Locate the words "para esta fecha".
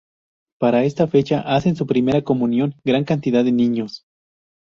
0.59-1.41